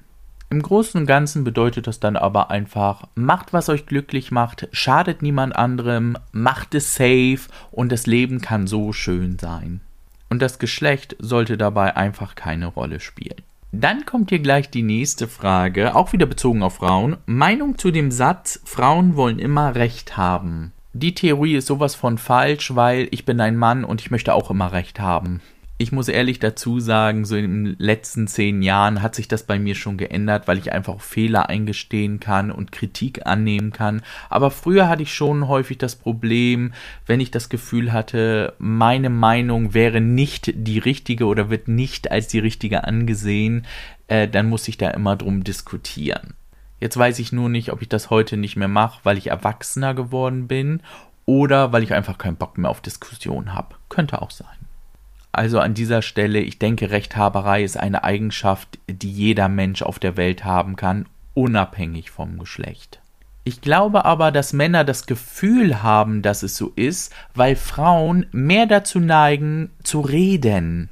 Im 0.48 0.62
Großen 0.62 1.00
und 1.00 1.06
Ganzen 1.06 1.42
bedeutet 1.42 1.88
das 1.88 1.98
dann 1.98 2.16
aber 2.16 2.50
einfach, 2.50 3.08
macht, 3.16 3.52
was 3.52 3.68
euch 3.68 3.84
glücklich 3.84 4.30
macht, 4.30 4.68
schadet 4.70 5.20
niemand 5.20 5.56
anderem, 5.56 6.16
macht 6.30 6.74
es 6.76 6.94
safe 6.94 7.40
und 7.72 7.90
das 7.90 8.06
Leben 8.06 8.40
kann 8.40 8.68
so 8.68 8.92
schön 8.92 9.38
sein. 9.40 9.80
Und 10.28 10.42
das 10.42 10.60
Geschlecht 10.60 11.16
sollte 11.18 11.58
dabei 11.58 11.96
einfach 11.96 12.36
keine 12.36 12.66
Rolle 12.66 13.00
spielen. 13.00 13.42
Dann 13.78 14.06
kommt 14.06 14.30
hier 14.30 14.38
gleich 14.38 14.70
die 14.70 14.82
nächste 14.82 15.28
Frage, 15.28 15.94
auch 15.94 16.14
wieder 16.14 16.24
bezogen 16.24 16.62
auf 16.62 16.76
Frauen. 16.76 17.18
Meinung 17.26 17.76
zu 17.76 17.90
dem 17.90 18.10
Satz, 18.10 18.62
Frauen 18.64 19.16
wollen 19.16 19.38
immer 19.38 19.74
Recht 19.74 20.16
haben. 20.16 20.72
Die 20.94 21.14
Theorie 21.14 21.56
ist 21.56 21.66
sowas 21.66 21.94
von 21.94 22.16
falsch, 22.16 22.74
weil 22.74 23.06
ich 23.10 23.26
bin 23.26 23.38
ein 23.38 23.54
Mann 23.54 23.84
und 23.84 24.00
ich 24.00 24.10
möchte 24.10 24.32
auch 24.32 24.50
immer 24.50 24.72
Recht 24.72 24.98
haben 24.98 25.42
ich 25.78 25.92
muss 25.92 26.08
ehrlich 26.08 26.38
dazu 26.38 26.80
sagen, 26.80 27.26
so 27.26 27.36
in 27.36 27.64
den 27.64 27.76
letzten 27.78 28.26
zehn 28.26 28.62
Jahren 28.62 29.02
hat 29.02 29.14
sich 29.14 29.28
das 29.28 29.42
bei 29.42 29.58
mir 29.58 29.74
schon 29.74 29.98
geändert, 29.98 30.48
weil 30.48 30.56
ich 30.56 30.72
einfach 30.72 31.00
Fehler 31.00 31.50
eingestehen 31.50 32.18
kann 32.18 32.50
und 32.50 32.72
Kritik 32.72 33.26
annehmen 33.26 33.72
kann. 33.72 34.00
Aber 34.30 34.50
früher 34.50 34.88
hatte 34.88 35.02
ich 35.02 35.12
schon 35.12 35.48
häufig 35.48 35.76
das 35.76 35.94
Problem, 35.94 36.72
wenn 37.04 37.20
ich 37.20 37.30
das 37.30 37.50
Gefühl 37.50 37.92
hatte, 37.92 38.54
meine 38.58 39.10
Meinung 39.10 39.74
wäre 39.74 40.00
nicht 40.00 40.50
die 40.54 40.78
richtige 40.78 41.26
oder 41.26 41.50
wird 41.50 41.68
nicht 41.68 42.10
als 42.10 42.28
die 42.28 42.38
richtige 42.38 42.84
angesehen, 42.84 43.66
äh, 44.08 44.28
dann 44.28 44.48
muss 44.48 44.68
ich 44.68 44.78
da 44.78 44.90
immer 44.90 45.16
drum 45.16 45.44
diskutieren. 45.44 46.34
Jetzt 46.80 46.96
weiß 46.96 47.18
ich 47.18 47.32
nur 47.32 47.50
nicht, 47.50 47.70
ob 47.70 47.82
ich 47.82 47.88
das 47.90 48.08
heute 48.08 48.38
nicht 48.38 48.56
mehr 48.56 48.68
mache, 48.68 49.00
weil 49.02 49.18
ich 49.18 49.28
erwachsener 49.28 49.92
geworden 49.92 50.48
bin 50.48 50.80
oder 51.26 51.72
weil 51.72 51.82
ich 51.82 51.92
einfach 51.92 52.16
keinen 52.16 52.36
Bock 52.36 52.56
mehr 52.56 52.70
auf 52.70 52.80
Diskussion 52.80 53.52
habe. 53.52 53.76
Könnte 53.90 54.22
auch 54.22 54.30
sein. 54.30 54.65
Also 55.36 55.60
an 55.60 55.74
dieser 55.74 56.00
Stelle, 56.00 56.40
ich 56.40 56.58
denke, 56.58 56.90
Rechthaberei 56.90 57.62
ist 57.62 57.76
eine 57.76 58.04
Eigenschaft, 58.04 58.78
die 58.88 59.12
jeder 59.12 59.50
Mensch 59.50 59.82
auf 59.82 59.98
der 59.98 60.16
Welt 60.16 60.46
haben 60.46 60.76
kann, 60.76 61.04
unabhängig 61.34 62.10
vom 62.10 62.38
Geschlecht. 62.38 63.02
Ich 63.44 63.60
glaube 63.60 64.06
aber, 64.06 64.32
dass 64.32 64.54
Männer 64.54 64.82
das 64.82 65.04
Gefühl 65.04 65.82
haben, 65.82 66.22
dass 66.22 66.42
es 66.42 66.56
so 66.56 66.72
ist, 66.74 67.14
weil 67.34 67.54
Frauen 67.54 68.24
mehr 68.32 68.64
dazu 68.64 68.98
neigen, 68.98 69.68
zu 69.82 70.00
reden. 70.00 70.88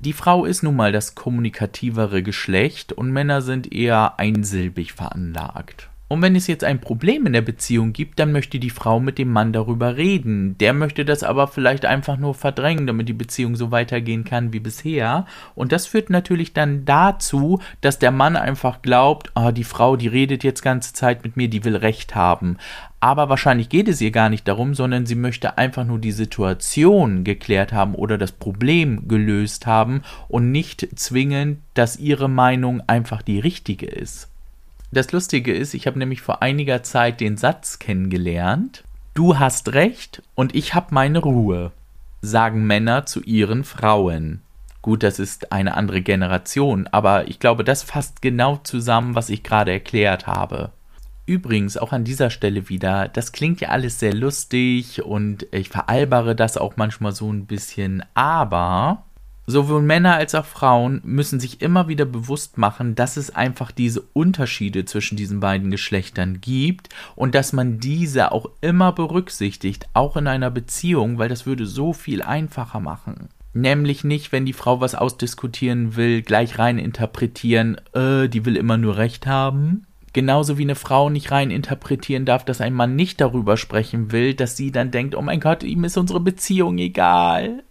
Die 0.00 0.14
Frau 0.14 0.46
ist 0.46 0.62
nun 0.62 0.74
mal 0.74 0.92
das 0.92 1.14
kommunikativere 1.14 2.22
Geschlecht 2.22 2.94
und 2.94 3.10
Männer 3.10 3.42
sind 3.42 3.74
eher 3.74 4.18
einsilbig 4.18 4.94
veranlagt. 4.94 5.90
Und 6.12 6.20
wenn 6.20 6.36
es 6.36 6.46
jetzt 6.46 6.62
ein 6.62 6.78
Problem 6.78 7.24
in 7.24 7.32
der 7.32 7.40
Beziehung 7.40 7.94
gibt, 7.94 8.18
dann 8.18 8.32
möchte 8.32 8.58
die 8.58 8.68
Frau 8.68 9.00
mit 9.00 9.16
dem 9.16 9.32
Mann 9.32 9.54
darüber 9.54 9.96
reden. 9.96 10.58
Der 10.58 10.74
möchte 10.74 11.06
das 11.06 11.22
aber 11.22 11.48
vielleicht 11.48 11.86
einfach 11.86 12.18
nur 12.18 12.34
verdrängen, 12.34 12.86
damit 12.86 13.08
die 13.08 13.14
Beziehung 13.14 13.56
so 13.56 13.70
weitergehen 13.70 14.22
kann 14.22 14.52
wie 14.52 14.60
bisher. 14.60 15.24
Und 15.54 15.72
das 15.72 15.86
führt 15.86 16.10
natürlich 16.10 16.52
dann 16.52 16.84
dazu, 16.84 17.60
dass 17.80 17.98
der 17.98 18.10
Mann 18.10 18.36
einfach 18.36 18.82
glaubt, 18.82 19.30
ah, 19.32 19.52
die 19.52 19.64
Frau, 19.64 19.96
die 19.96 20.06
redet 20.06 20.44
jetzt 20.44 20.60
ganze 20.60 20.92
Zeit 20.92 21.24
mit 21.24 21.38
mir, 21.38 21.48
die 21.48 21.64
will 21.64 21.76
Recht 21.76 22.14
haben. 22.14 22.58
Aber 23.00 23.30
wahrscheinlich 23.30 23.70
geht 23.70 23.88
es 23.88 24.02
ihr 24.02 24.10
gar 24.10 24.28
nicht 24.28 24.46
darum, 24.46 24.74
sondern 24.74 25.06
sie 25.06 25.14
möchte 25.14 25.56
einfach 25.56 25.86
nur 25.86 25.98
die 25.98 26.12
Situation 26.12 27.24
geklärt 27.24 27.72
haben 27.72 27.94
oder 27.94 28.18
das 28.18 28.32
Problem 28.32 29.08
gelöst 29.08 29.64
haben 29.64 30.02
und 30.28 30.52
nicht 30.52 30.86
zwingend, 30.94 31.60
dass 31.72 31.98
ihre 31.98 32.28
Meinung 32.28 32.82
einfach 32.86 33.22
die 33.22 33.40
richtige 33.40 33.86
ist. 33.86 34.31
Das 34.94 35.10
Lustige 35.10 35.54
ist, 35.54 35.72
ich 35.72 35.86
habe 35.86 35.98
nämlich 35.98 36.20
vor 36.20 36.42
einiger 36.42 36.82
Zeit 36.82 37.20
den 37.22 37.38
Satz 37.38 37.78
kennengelernt, 37.78 38.84
du 39.14 39.38
hast 39.38 39.72
recht 39.72 40.22
und 40.34 40.54
ich 40.54 40.74
habe 40.74 40.88
meine 40.90 41.20
Ruhe, 41.20 41.72
sagen 42.20 42.66
Männer 42.66 43.06
zu 43.06 43.22
ihren 43.22 43.64
Frauen. 43.64 44.42
Gut, 44.82 45.02
das 45.02 45.18
ist 45.18 45.50
eine 45.50 45.78
andere 45.78 46.02
Generation, 46.02 46.88
aber 46.88 47.26
ich 47.28 47.40
glaube, 47.40 47.64
das 47.64 47.82
fasst 47.82 48.20
genau 48.20 48.56
zusammen, 48.64 49.14
was 49.14 49.30
ich 49.30 49.42
gerade 49.42 49.72
erklärt 49.72 50.26
habe. 50.26 50.72
Übrigens, 51.24 51.78
auch 51.78 51.92
an 51.92 52.04
dieser 52.04 52.28
Stelle 52.28 52.68
wieder, 52.68 53.08
das 53.08 53.32
klingt 53.32 53.62
ja 53.62 53.70
alles 53.70 53.98
sehr 53.98 54.12
lustig 54.12 55.02
und 55.02 55.46
ich 55.52 55.70
veralbere 55.70 56.36
das 56.36 56.58
auch 56.58 56.76
manchmal 56.76 57.12
so 57.12 57.32
ein 57.32 57.46
bisschen, 57.46 58.04
aber 58.12 59.04
Sowohl 59.46 59.82
Männer 59.82 60.14
als 60.14 60.34
auch 60.36 60.44
Frauen 60.44 61.00
müssen 61.04 61.40
sich 61.40 61.62
immer 61.62 61.88
wieder 61.88 62.04
bewusst 62.04 62.58
machen, 62.58 62.94
dass 62.94 63.16
es 63.16 63.34
einfach 63.34 63.72
diese 63.72 64.02
Unterschiede 64.12 64.84
zwischen 64.84 65.16
diesen 65.16 65.40
beiden 65.40 65.70
Geschlechtern 65.70 66.40
gibt 66.40 66.90
und 67.16 67.34
dass 67.34 67.52
man 67.52 67.80
diese 67.80 68.30
auch 68.30 68.50
immer 68.60 68.92
berücksichtigt, 68.92 69.88
auch 69.94 70.16
in 70.16 70.28
einer 70.28 70.50
Beziehung, 70.50 71.18
weil 71.18 71.28
das 71.28 71.44
würde 71.44 71.66
so 71.66 71.92
viel 71.92 72.22
einfacher 72.22 72.78
machen. 72.78 73.28
Nämlich 73.52 74.04
nicht, 74.04 74.32
wenn 74.32 74.46
die 74.46 74.54
Frau 74.54 74.80
was 74.80 74.94
ausdiskutieren 74.94 75.96
will, 75.96 76.22
gleich 76.22 76.58
rein 76.58 76.78
interpretieren, 76.78 77.78
äh, 77.92 78.28
die 78.28 78.46
will 78.46 78.56
immer 78.56 78.78
nur 78.78 78.96
Recht 78.96 79.26
haben. 79.26 79.86
Genauso 80.14 80.56
wie 80.56 80.62
eine 80.62 80.74
Frau 80.74 81.10
nicht 81.10 81.30
rein 81.30 81.50
interpretieren 81.50 82.24
darf, 82.24 82.44
dass 82.44 82.60
ein 82.60 82.74
Mann 82.74 82.96
nicht 82.96 83.20
darüber 83.20 83.56
sprechen 83.56 84.12
will, 84.12 84.34
dass 84.34 84.56
sie 84.56 84.70
dann 84.70 84.90
denkt, 84.90 85.14
oh 85.14 85.22
mein 85.22 85.40
Gott, 85.40 85.64
ihm 85.64 85.84
ist 85.84 85.96
unsere 85.96 86.20
Beziehung 86.20 86.78
egal. 86.78 87.62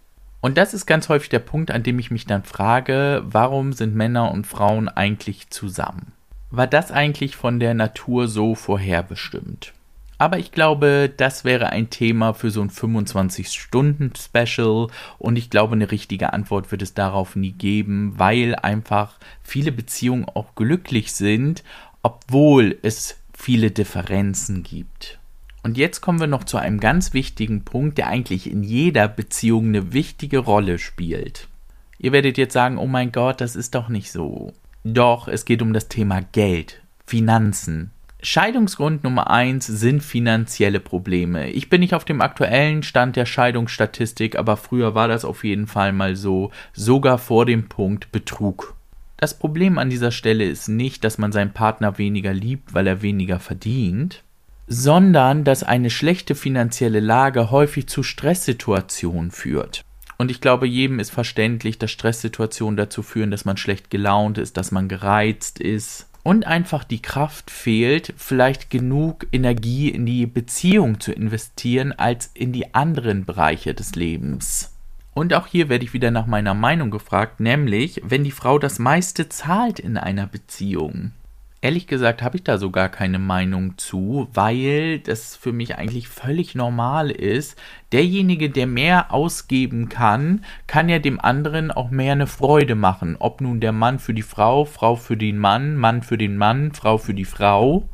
Und 0.42 0.58
das 0.58 0.74
ist 0.74 0.84
ganz 0.86 1.08
häufig 1.08 1.30
der 1.30 1.38
Punkt, 1.38 1.70
an 1.70 1.84
dem 1.84 2.00
ich 2.00 2.10
mich 2.10 2.26
dann 2.26 2.42
frage, 2.42 3.22
warum 3.24 3.72
sind 3.72 3.94
Männer 3.94 4.32
und 4.32 4.46
Frauen 4.46 4.88
eigentlich 4.88 5.50
zusammen? 5.50 6.10
War 6.50 6.66
das 6.66 6.90
eigentlich 6.90 7.36
von 7.36 7.60
der 7.60 7.74
Natur 7.74 8.26
so 8.26 8.56
vorherbestimmt? 8.56 9.72
Aber 10.18 10.38
ich 10.38 10.50
glaube, 10.50 11.12
das 11.16 11.44
wäre 11.44 11.70
ein 11.70 11.90
Thema 11.90 12.34
für 12.34 12.50
so 12.50 12.60
ein 12.60 12.70
25-Stunden-Special 12.70 14.88
und 15.18 15.36
ich 15.36 15.48
glaube, 15.48 15.74
eine 15.74 15.92
richtige 15.92 16.32
Antwort 16.32 16.72
wird 16.72 16.82
es 16.82 16.94
darauf 16.94 17.36
nie 17.36 17.52
geben, 17.52 18.14
weil 18.18 18.56
einfach 18.56 19.18
viele 19.44 19.70
Beziehungen 19.70 20.24
auch 20.24 20.56
glücklich 20.56 21.12
sind, 21.12 21.62
obwohl 22.02 22.76
es 22.82 23.16
viele 23.32 23.70
Differenzen 23.70 24.64
gibt. 24.64 25.20
Und 25.62 25.78
jetzt 25.78 26.00
kommen 26.00 26.18
wir 26.18 26.26
noch 26.26 26.44
zu 26.44 26.56
einem 26.56 26.80
ganz 26.80 27.14
wichtigen 27.14 27.64
Punkt, 27.64 27.98
der 27.98 28.08
eigentlich 28.08 28.50
in 28.50 28.64
jeder 28.64 29.06
Beziehung 29.06 29.66
eine 29.68 29.92
wichtige 29.92 30.38
Rolle 30.38 30.78
spielt. 30.78 31.48
Ihr 31.98 32.10
werdet 32.10 32.36
jetzt 32.36 32.52
sagen, 32.52 32.78
oh 32.78 32.88
mein 32.88 33.12
Gott, 33.12 33.40
das 33.40 33.54
ist 33.54 33.76
doch 33.76 33.88
nicht 33.88 34.10
so. 34.10 34.52
Doch, 34.82 35.28
es 35.28 35.44
geht 35.44 35.62
um 35.62 35.72
das 35.72 35.86
Thema 35.86 36.20
Geld, 36.32 36.82
Finanzen. 37.06 37.92
Scheidungsgrund 38.24 39.04
Nummer 39.04 39.30
eins 39.30 39.66
sind 39.66 40.02
finanzielle 40.02 40.80
Probleme. 40.80 41.50
Ich 41.50 41.68
bin 41.68 41.80
nicht 41.80 41.94
auf 41.94 42.04
dem 42.04 42.20
aktuellen 42.20 42.82
Stand 42.82 43.16
der 43.16 43.26
Scheidungsstatistik, 43.26 44.36
aber 44.36 44.56
früher 44.56 44.94
war 44.94 45.08
das 45.08 45.24
auf 45.24 45.44
jeden 45.44 45.66
Fall 45.66 45.92
mal 45.92 46.16
so, 46.16 46.50
sogar 46.72 47.18
vor 47.18 47.46
dem 47.46 47.68
Punkt 47.68 48.10
Betrug. 48.10 48.74
Das 49.16 49.38
Problem 49.38 49.78
an 49.78 49.90
dieser 49.90 50.10
Stelle 50.10 50.44
ist 50.44 50.68
nicht, 50.68 51.04
dass 51.04 51.18
man 51.18 51.30
seinen 51.30 51.52
Partner 51.52 51.98
weniger 51.98 52.32
liebt, 52.32 52.74
weil 52.74 52.88
er 52.88 53.02
weniger 53.02 53.38
verdient, 53.38 54.24
sondern 54.72 55.44
dass 55.44 55.62
eine 55.62 55.90
schlechte 55.90 56.34
finanzielle 56.34 57.00
Lage 57.00 57.50
häufig 57.50 57.88
zu 57.88 58.02
Stresssituationen 58.02 59.30
führt. 59.30 59.84
Und 60.16 60.30
ich 60.30 60.40
glaube, 60.40 60.66
jedem 60.66 60.98
ist 60.98 61.10
verständlich, 61.10 61.78
dass 61.78 61.90
Stresssituationen 61.90 62.76
dazu 62.78 63.02
führen, 63.02 63.30
dass 63.30 63.44
man 63.44 63.58
schlecht 63.58 63.90
gelaunt 63.90 64.38
ist, 64.38 64.56
dass 64.56 64.70
man 64.70 64.88
gereizt 64.88 65.60
ist 65.60 66.08
und 66.22 66.46
einfach 66.46 66.84
die 66.84 67.02
Kraft 67.02 67.50
fehlt, 67.50 68.14
vielleicht 68.16 68.70
genug 68.70 69.26
Energie 69.30 69.90
in 69.90 70.06
die 70.06 70.26
Beziehung 70.26 71.00
zu 71.00 71.12
investieren, 71.12 71.92
als 71.92 72.30
in 72.32 72.52
die 72.52 72.72
anderen 72.72 73.26
Bereiche 73.26 73.74
des 73.74 73.94
Lebens. 73.94 74.72
Und 75.12 75.34
auch 75.34 75.48
hier 75.48 75.68
werde 75.68 75.84
ich 75.84 75.92
wieder 75.92 76.10
nach 76.10 76.26
meiner 76.26 76.54
Meinung 76.54 76.90
gefragt, 76.90 77.40
nämlich 77.40 78.00
wenn 78.04 78.24
die 78.24 78.30
Frau 78.30 78.58
das 78.58 78.78
meiste 78.78 79.28
zahlt 79.28 79.78
in 79.78 79.98
einer 79.98 80.26
Beziehung, 80.26 81.12
Ehrlich 81.64 81.86
gesagt 81.86 82.22
habe 82.22 82.36
ich 82.36 82.42
da 82.42 82.58
so 82.58 82.72
gar 82.72 82.88
keine 82.88 83.20
Meinung 83.20 83.78
zu, 83.78 84.26
weil 84.34 84.98
das 84.98 85.36
für 85.36 85.52
mich 85.52 85.76
eigentlich 85.76 86.08
völlig 86.08 86.56
normal 86.56 87.08
ist. 87.12 87.56
Derjenige, 87.92 88.50
der 88.50 88.66
mehr 88.66 89.12
ausgeben 89.12 89.88
kann, 89.88 90.44
kann 90.66 90.88
ja 90.88 90.98
dem 90.98 91.20
anderen 91.20 91.70
auch 91.70 91.90
mehr 91.90 92.14
eine 92.14 92.26
Freude 92.26 92.74
machen. 92.74 93.14
Ob 93.16 93.40
nun 93.40 93.60
der 93.60 93.70
Mann 93.70 94.00
für 94.00 94.12
die 94.12 94.22
Frau, 94.22 94.64
Frau 94.64 94.96
für 94.96 95.16
den 95.16 95.38
Mann, 95.38 95.76
Mann 95.76 96.02
für 96.02 96.18
den 96.18 96.36
Mann, 96.36 96.72
Frau 96.72 96.98
für 96.98 97.14
die 97.14 97.24
Frau. 97.24 97.88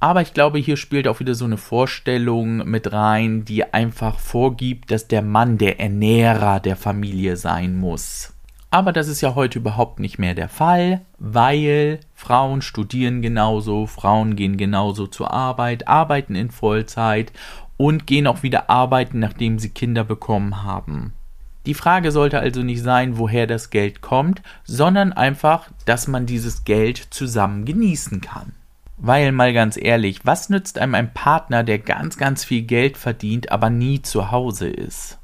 Aber 0.00 0.22
ich 0.22 0.32
glaube, 0.32 0.58
hier 0.58 0.78
spielt 0.78 1.06
auch 1.06 1.20
wieder 1.20 1.34
so 1.34 1.44
eine 1.44 1.58
Vorstellung 1.58 2.70
mit 2.70 2.90
rein, 2.90 3.44
die 3.44 3.70
einfach 3.74 4.18
vorgibt, 4.18 4.90
dass 4.90 5.08
der 5.08 5.20
Mann 5.20 5.58
der 5.58 5.78
Ernährer 5.78 6.58
der 6.58 6.76
Familie 6.76 7.36
sein 7.36 7.76
muss. 7.76 8.32
Aber 8.72 8.92
das 8.92 9.08
ist 9.08 9.20
ja 9.20 9.34
heute 9.34 9.58
überhaupt 9.58 9.98
nicht 9.98 10.18
mehr 10.18 10.34
der 10.34 10.48
Fall, 10.48 11.00
weil 11.18 11.98
Frauen 12.14 12.62
studieren 12.62 13.20
genauso, 13.20 13.86
Frauen 13.86 14.36
gehen 14.36 14.56
genauso 14.56 15.08
zur 15.08 15.32
Arbeit, 15.32 15.88
arbeiten 15.88 16.36
in 16.36 16.50
Vollzeit 16.50 17.32
und 17.76 18.06
gehen 18.06 18.28
auch 18.28 18.44
wieder 18.44 18.70
arbeiten, 18.70 19.18
nachdem 19.18 19.58
sie 19.58 19.70
Kinder 19.70 20.04
bekommen 20.04 20.62
haben. 20.62 21.14
Die 21.66 21.74
Frage 21.74 22.12
sollte 22.12 22.38
also 22.38 22.62
nicht 22.62 22.82
sein, 22.82 23.18
woher 23.18 23.46
das 23.46 23.70
Geld 23.70 24.00
kommt, 24.00 24.40
sondern 24.64 25.12
einfach, 25.12 25.68
dass 25.84 26.06
man 26.06 26.24
dieses 26.26 26.64
Geld 26.64 26.98
zusammen 27.10 27.64
genießen 27.64 28.20
kann. 28.20 28.52
Weil 28.96 29.32
mal 29.32 29.52
ganz 29.52 29.76
ehrlich, 29.76 30.20
was 30.24 30.48
nützt 30.48 30.78
einem 30.78 30.94
ein 30.94 31.12
Partner, 31.12 31.64
der 31.64 31.78
ganz, 31.78 32.18
ganz 32.18 32.44
viel 32.44 32.62
Geld 32.62 32.96
verdient, 32.96 33.50
aber 33.50 33.68
nie 33.68 34.00
zu 34.02 34.30
Hause 34.30 34.68
ist? 34.68 35.18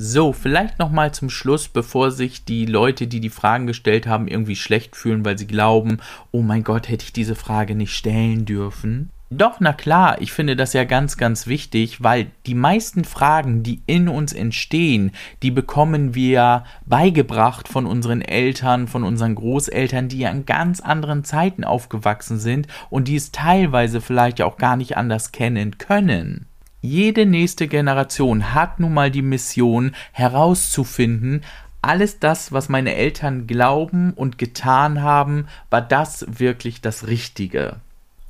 So, 0.00 0.32
vielleicht 0.32 0.78
noch 0.78 0.92
mal 0.92 1.12
zum 1.12 1.28
Schluss, 1.28 1.66
bevor 1.66 2.12
sich 2.12 2.44
die 2.44 2.66
Leute, 2.66 3.08
die 3.08 3.18
die 3.18 3.30
Fragen 3.30 3.66
gestellt 3.66 4.06
haben, 4.06 4.28
irgendwie 4.28 4.54
schlecht 4.54 4.94
fühlen, 4.94 5.24
weil 5.24 5.36
sie 5.36 5.48
glauben, 5.48 5.98
oh 6.30 6.40
mein 6.40 6.62
Gott, 6.62 6.88
hätte 6.88 7.02
ich 7.02 7.12
diese 7.12 7.34
Frage 7.34 7.74
nicht 7.74 7.92
stellen 7.92 8.44
dürfen. 8.44 9.10
Doch, 9.28 9.58
na 9.58 9.72
klar, 9.72 10.20
ich 10.20 10.30
finde 10.30 10.54
das 10.54 10.72
ja 10.72 10.84
ganz, 10.84 11.16
ganz 11.16 11.48
wichtig, 11.48 12.00
weil 12.00 12.30
die 12.46 12.54
meisten 12.54 13.02
Fragen, 13.02 13.64
die 13.64 13.82
in 13.86 14.08
uns 14.08 14.32
entstehen, 14.32 15.10
die 15.42 15.50
bekommen 15.50 16.14
wir 16.14 16.62
beigebracht 16.86 17.66
von 17.66 17.84
unseren 17.84 18.22
Eltern, 18.22 18.86
von 18.86 19.02
unseren 19.02 19.34
Großeltern, 19.34 20.08
die 20.08 20.20
ja 20.20 20.30
in 20.30 20.46
ganz 20.46 20.78
anderen 20.78 21.24
Zeiten 21.24 21.64
aufgewachsen 21.64 22.38
sind 22.38 22.68
und 22.88 23.08
die 23.08 23.16
es 23.16 23.32
teilweise 23.32 24.00
vielleicht 24.00 24.42
auch 24.42 24.58
gar 24.58 24.76
nicht 24.76 24.96
anders 24.96 25.32
kennen 25.32 25.76
können. 25.76 26.46
Jede 26.80 27.26
nächste 27.26 27.66
Generation 27.66 28.54
hat 28.54 28.78
nun 28.78 28.94
mal 28.94 29.10
die 29.10 29.22
Mission 29.22 29.96
herauszufinden, 30.12 31.42
alles 31.82 32.20
das, 32.20 32.52
was 32.52 32.68
meine 32.68 32.94
Eltern 32.94 33.46
glauben 33.46 34.12
und 34.12 34.38
getan 34.38 35.02
haben, 35.02 35.46
war 35.70 35.80
das 35.80 36.26
wirklich 36.28 36.80
das 36.80 37.06
Richtige. 37.06 37.76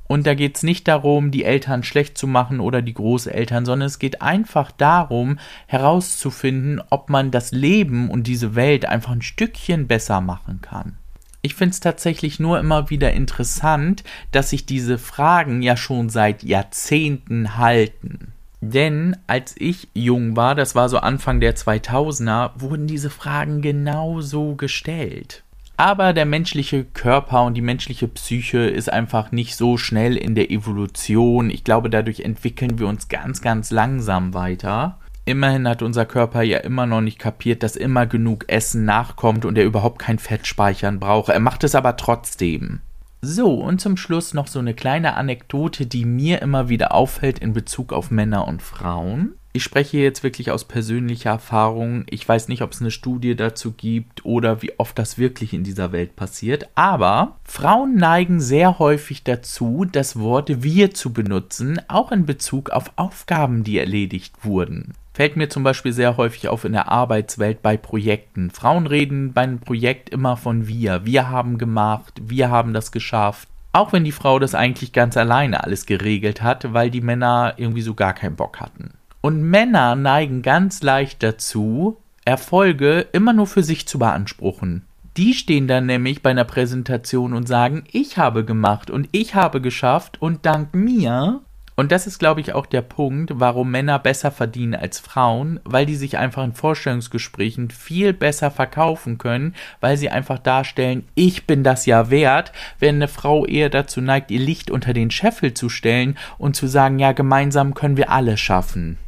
Und 0.06 0.26
da 0.26 0.34
geht 0.34 0.56
es 0.56 0.62
nicht 0.62 0.88
darum, 0.88 1.30
die 1.30 1.44
Eltern 1.44 1.82
schlecht 1.82 2.16
zu 2.16 2.26
machen 2.26 2.60
oder 2.60 2.80
die 2.80 2.94
Großeltern, 2.94 3.66
sondern 3.66 3.86
es 3.86 3.98
geht 3.98 4.22
einfach 4.22 4.70
darum, 4.70 5.38
herauszufinden, 5.66 6.80
ob 6.88 7.10
man 7.10 7.30
das 7.30 7.52
Leben 7.52 8.10
und 8.10 8.26
diese 8.26 8.54
Welt 8.54 8.86
einfach 8.86 9.12
ein 9.12 9.22
Stückchen 9.22 9.86
besser 9.86 10.22
machen 10.22 10.62
kann. 10.62 10.96
Ich 11.42 11.54
finde 11.54 11.72
es 11.72 11.80
tatsächlich 11.80 12.40
nur 12.40 12.58
immer 12.58 12.88
wieder 12.88 13.12
interessant, 13.12 14.02
dass 14.32 14.50
sich 14.50 14.64
diese 14.64 14.96
Fragen 14.98 15.60
ja 15.60 15.76
schon 15.76 16.08
seit 16.08 16.42
Jahrzehnten 16.42 17.58
halten. 17.58 18.32
Denn 18.60 19.16
als 19.26 19.54
ich 19.56 19.88
jung 19.94 20.36
war, 20.36 20.54
das 20.54 20.74
war 20.74 20.88
so 20.88 20.98
Anfang 20.98 21.40
der 21.40 21.54
2000er, 21.54 22.52
wurden 22.56 22.86
diese 22.86 23.10
Fragen 23.10 23.62
genauso 23.62 24.56
gestellt. 24.56 25.44
Aber 25.76 26.12
der 26.12 26.26
menschliche 26.26 26.84
Körper 26.84 27.44
und 27.44 27.54
die 27.54 27.62
menschliche 27.62 28.08
Psyche 28.08 28.58
ist 28.58 28.92
einfach 28.92 29.30
nicht 29.30 29.54
so 29.54 29.76
schnell 29.76 30.16
in 30.16 30.34
der 30.34 30.50
Evolution. 30.50 31.50
Ich 31.50 31.62
glaube, 31.62 31.88
dadurch 31.88 32.20
entwickeln 32.20 32.80
wir 32.80 32.88
uns 32.88 33.06
ganz, 33.06 33.40
ganz 33.42 33.70
langsam 33.70 34.34
weiter. 34.34 34.98
Immerhin 35.24 35.68
hat 35.68 35.82
unser 35.82 36.04
Körper 36.04 36.42
ja 36.42 36.58
immer 36.58 36.86
noch 36.86 37.00
nicht 37.00 37.20
kapiert, 37.20 37.62
dass 37.62 37.76
immer 37.76 38.06
genug 38.06 38.46
Essen 38.48 38.86
nachkommt 38.86 39.44
und 39.44 39.56
er 39.56 39.64
überhaupt 39.64 40.00
kein 40.00 40.18
Fett 40.18 40.48
speichern 40.48 40.98
braucht. 40.98 41.28
Er 41.28 41.38
macht 41.38 41.62
es 41.62 41.76
aber 41.76 41.96
trotzdem. 41.96 42.80
So, 43.20 43.54
und 43.54 43.80
zum 43.80 43.96
Schluss 43.96 44.32
noch 44.32 44.46
so 44.46 44.60
eine 44.60 44.74
kleine 44.74 45.14
Anekdote, 45.14 45.86
die 45.86 46.04
mir 46.04 46.40
immer 46.40 46.68
wieder 46.68 46.94
auffällt 46.94 47.40
in 47.40 47.52
Bezug 47.52 47.92
auf 47.92 48.10
Männer 48.10 48.46
und 48.46 48.62
Frauen. 48.62 49.37
Ich 49.54 49.64
spreche 49.64 49.98
jetzt 49.98 50.22
wirklich 50.22 50.50
aus 50.50 50.64
persönlicher 50.64 51.30
Erfahrung. 51.30 52.04
Ich 52.10 52.28
weiß 52.28 52.48
nicht, 52.48 52.62
ob 52.62 52.72
es 52.72 52.80
eine 52.80 52.90
Studie 52.90 53.34
dazu 53.34 53.72
gibt 53.72 54.24
oder 54.24 54.62
wie 54.62 54.78
oft 54.78 54.98
das 54.98 55.16
wirklich 55.16 55.54
in 55.54 55.64
dieser 55.64 55.90
Welt 55.90 56.16
passiert. 56.16 56.68
Aber 56.74 57.36
Frauen 57.44 57.96
neigen 57.96 58.40
sehr 58.40 58.78
häufig 58.78 59.24
dazu, 59.24 59.86
das 59.90 60.18
Wort 60.18 60.62
wir 60.62 60.92
zu 60.92 61.12
benutzen, 61.12 61.80
auch 61.88 62.12
in 62.12 62.26
Bezug 62.26 62.70
auf 62.70 62.92
Aufgaben, 62.96 63.64
die 63.64 63.78
erledigt 63.78 64.44
wurden. 64.44 64.92
Fällt 65.14 65.36
mir 65.36 65.48
zum 65.48 65.64
Beispiel 65.64 65.92
sehr 65.92 66.16
häufig 66.16 66.46
auf 66.48 66.64
in 66.64 66.72
der 66.72 66.88
Arbeitswelt 66.88 67.60
bei 67.60 67.76
Projekten. 67.76 68.50
Frauen 68.50 68.86
reden 68.86 69.32
beim 69.32 69.58
Projekt 69.58 70.10
immer 70.10 70.36
von 70.36 70.68
wir. 70.68 71.04
Wir 71.06 71.30
haben 71.30 71.58
gemacht, 71.58 72.20
wir 72.22 72.50
haben 72.50 72.72
das 72.72 72.92
geschafft. 72.92 73.48
Auch 73.72 73.92
wenn 73.92 74.04
die 74.04 74.12
Frau 74.12 74.38
das 74.38 74.54
eigentlich 74.54 74.92
ganz 74.92 75.16
alleine 75.16 75.64
alles 75.64 75.86
geregelt 75.86 76.42
hat, 76.42 76.72
weil 76.72 76.90
die 76.90 77.00
Männer 77.00 77.54
irgendwie 77.56 77.82
so 77.82 77.94
gar 77.94 78.12
keinen 78.12 78.36
Bock 78.36 78.60
hatten. 78.60 78.92
Und 79.20 79.42
Männer 79.42 79.94
neigen 79.94 80.42
ganz 80.42 80.82
leicht 80.82 81.22
dazu, 81.22 81.98
Erfolge 82.24 83.06
immer 83.12 83.32
nur 83.32 83.46
für 83.46 83.62
sich 83.62 83.88
zu 83.88 83.98
beanspruchen. 83.98 84.84
Die 85.16 85.34
stehen 85.34 85.66
dann 85.66 85.86
nämlich 85.86 86.22
bei 86.22 86.30
einer 86.30 86.44
Präsentation 86.44 87.34
und 87.34 87.48
sagen, 87.48 87.84
ich 87.90 88.18
habe 88.18 88.44
gemacht 88.44 88.90
und 88.90 89.08
ich 89.12 89.34
habe 89.34 89.60
geschafft 89.60 90.22
und 90.22 90.46
dank 90.46 90.74
mir 90.74 91.40
und 91.78 91.92
das 91.92 92.08
ist, 92.08 92.18
glaube 92.18 92.40
ich, 92.40 92.54
auch 92.54 92.66
der 92.66 92.82
Punkt, 92.82 93.30
warum 93.36 93.70
Männer 93.70 94.00
besser 94.00 94.32
verdienen 94.32 94.74
als 94.74 94.98
Frauen, 94.98 95.60
weil 95.62 95.86
die 95.86 95.94
sich 95.94 96.18
einfach 96.18 96.42
in 96.42 96.52
Vorstellungsgesprächen 96.52 97.70
viel 97.70 98.12
besser 98.12 98.50
verkaufen 98.50 99.16
können, 99.16 99.54
weil 99.78 99.96
sie 99.96 100.10
einfach 100.10 100.40
darstellen, 100.40 101.06
ich 101.14 101.46
bin 101.46 101.62
das 101.62 101.86
ja 101.86 102.10
wert, 102.10 102.50
wenn 102.80 102.96
eine 102.96 103.06
Frau 103.06 103.46
eher 103.46 103.70
dazu 103.70 104.00
neigt, 104.00 104.32
ihr 104.32 104.40
Licht 104.40 104.72
unter 104.72 104.92
den 104.92 105.12
Scheffel 105.12 105.54
zu 105.54 105.68
stellen 105.68 106.18
und 106.36 106.56
zu 106.56 106.66
sagen, 106.66 106.98
ja, 106.98 107.12
gemeinsam 107.12 107.74
können 107.74 107.96
wir 107.96 108.10
alles 108.10 108.40
schaffen. 108.40 108.98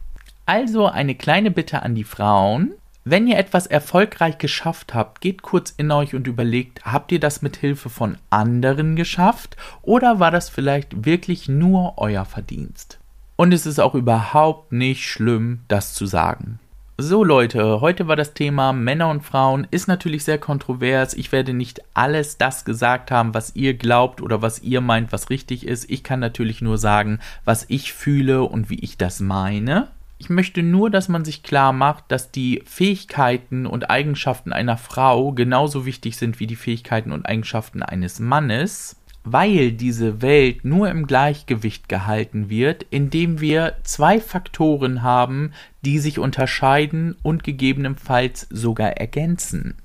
Also 0.51 0.89
eine 0.89 1.15
kleine 1.15 1.53
Bitte 1.53 1.85
an 1.85 1.95
die 1.95 2.03
Frauen, 2.03 2.73
wenn 3.05 3.29
ihr 3.29 3.39
etwas 3.39 3.69
erfolgreich 3.69 4.37
geschafft 4.39 4.95
habt, 4.95 5.21
geht 5.21 5.43
kurz 5.43 5.73
in 5.77 5.93
euch 5.93 6.17
und 6.17 6.27
überlegt, 6.27 6.85
habt 6.85 7.13
ihr 7.13 7.21
das 7.21 7.41
mit 7.41 7.57
Hilfe 7.57 7.89
von 7.89 8.19
anderen 8.31 8.97
geschafft 8.97 9.57
oder 9.83 10.19
war 10.19 10.33
das 10.33 10.49
vielleicht 10.49 11.05
wirklich 11.07 11.49
nur 11.49 11.99
euer 11.99 12.25
Verdienst? 12.25 12.99
Und 13.37 13.55
es 13.55 13.65
ist 13.65 13.79
auch 13.79 13.95
überhaupt 13.95 14.73
nicht 14.73 15.09
schlimm, 15.09 15.61
das 15.69 15.95
zu 15.95 16.07
sagen. 16.07 16.59
So 16.99 17.23
Leute, 17.23 17.81
heute 17.81 18.09
war 18.09 18.17
das 18.17 18.35
Thema 18.35 18.73
Männer 18.73 19.09
und 19.09 19.23
Frauen, 19.23 19.69
ist 19.71 19.87
natürlich 19.87 20.25
sehr 20.25 20.39
kontrovers. 20.39 21.15
Ich 21.15 21.31
werde 21.31 21.55
nicht 21.55 21.81
alles 21.95 22.39
das 22.39 22.65
gesagt 22.65 23.13
haben, 23.13 23.35
was 23.35 23.55
ihr 23.55 23.75
glaubt 23.75 24.21
oder 24.21 24.43
was 24.43 24.61
ihr 24.63 24.81
meint, 24.81 25.13
was 25.13 25.31
richtig 25.31 25.65
ist. 25.65 25.89
Ich 25.89 26.03
kann 26.03 26.19
natürlich 26.19 26.61
nur 26.61 26.77
sagen, 26.77 27.21
was 27.45 27.67
ich 27.69 27.93
fühle 27.93 28.43
und 28.43 28.69
wie 28.69 28.81
ich 28.81 28.99
das 28.99 29.21
meine. 29.21 29.87
Ich 30.21 30.29
möchte 30.29 30.63
nur, 30.63 30.91
dass 30.91 31.09
man 31.09 31.25
sich 31.25 31.43
klar 31.43 31.73
macht, 31.73 32.05
dass 32.09 32.31
die 32.31 32.63
Fähigkeiten 32.67 33.65
und 33.65 33.89
Eigenschaften 33.89 34.53
einer 34.53 34.77
Frau 34.77 35.33
genauso 35.33 35.87
wichtig 35.87 36.19
sind 36.19 36.41
wie 36.41 36.47
die 36.47 36.57
Fähigkeiten 36.57 37.11
und 37.11 37.25
Eigenschaften 37.25 37.83
eines 37.83 38.21
Mannes, 38.21 39.01
weil 39.25 39.73
diese 39.73 40.21
Welt 40.21 40.63
nur 40.63 40.91
im 40.91 41.07
Gleichgewicht 41.07 41.89
gehalten 41.89 42.51
wird, 42.51 42.85
indem 42.91 43.41
wir 43.41 43.77
zwei 43.83 44.21
Faktoren 44.21 45.03
haben, 45.03 45.53
die 45.87 45.99
sich 45.99 46.19
unterscheiden 46.19 47.17
und 47.23 47.43
gegebenenfalls 47.43 48.47
sogar 48.51 48.91
ergänzen. 48.99 49.77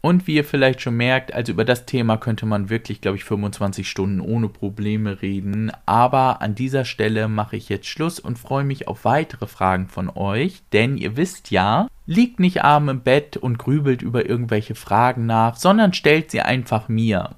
Und 0.00 0.26
wie 0.26 0.36
ihr 0.36 0.44
vielleicht 0.44 0.80
schon 0.80 0.96
merkt, 0.96 1.34
also 1.34 1.52
über 1.52 1.64
das 1.64 1.84
Thema 1.84 2.16
könnte 2.16 2.46
man 2.46 2.70
wirklich, 2.70 3.00
glaube 3.00 3.16
ich, 3.16 3.24
25 3.24 3.88
Stunden 3.88 4.20
ohne 4.20 4.48
Probleme 4.48 5.22
reden. 5.22 5.72
Aber 5.86 6.40
an 6.40 6.54
dieser 6.54 6.84
Stelle 6.84 7.26
mache 7.28 7.56
ich 7.56 7.68
jetzt 7.68 7.86
Schluss 7.86 8.20
und 8.20 8.38
freue 8.38 8.64
mich 8.64 8.86
auf 8.86 9.04
weitere 9.04 9.46
Fragen 9.46 9.88
von 9.88 10.08
euch. 10.08 10.62
Denn 10.72 10.96
ihr 10.96 11.16
wisst 11.16 11.50
ja, 11.50 11.88
liegt 12.06 12.38
nicht 12.38 12.62
arm 12.62 12.88
im 12.88 13.00
Bett 13.00 13.36
und 13.36 13.58
grübelt 13.58 14.02
über 14.02 14.28
irgendwelche 14.28 14.74
Fragen 14.74 15.26
nach, 15.26 15.56
sondern 15.56 15.92
stellt 15.92 16.30
sie 16.30 16.42
einfach 16.42 16.88
mir. 16.88 17.30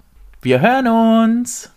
Wir 0.43 0.61
hören 0.61 0.87
uns! 0.87 1.73